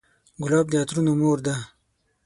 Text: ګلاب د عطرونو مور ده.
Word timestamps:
ګلاب 0.43 0.67
د 0.69 0.73
عطرونو 0.81 1.11
مور 1.19 1.37
ده. 1.45 1.55